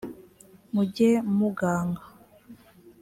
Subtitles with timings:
[0.73, 2.03] mujye muganga